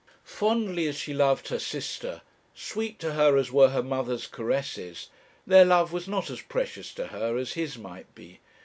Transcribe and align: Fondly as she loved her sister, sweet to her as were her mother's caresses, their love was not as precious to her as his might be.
Fondly 0.25 0.87
as 0.87 0.95
she 0.97 1.13
loved 1.13 1.49
her 1.49 1.59
sister, 1.59 2.23
sweet 2.55 2.97
to 2.97 3.13
her 3.13 3.37
as 3.37 3.51
were 3.51 3.69
her 3.69 3.83
mother's 3.83 4.25
caresses, 4.25 5.09
their 5.45 5.63
love 5.63 5.93
was 5.93 6.07
not 6.07 6.31
as 6.31 6.41
precious 6.41 6.91
to 6.95 7.05
her 7.09 7.37
as 7.37 7.53
his 7.53 7.77
might 7.77 8.15
be. 8.15 8.39